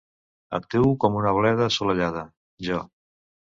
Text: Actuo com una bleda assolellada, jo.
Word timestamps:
Actuo 0.57 0.93
com 1.03 1.19
una 1.19 1.35
bleda 1.41 1.69
assolellada, 1.73 2.25
jo. 2.71 2.83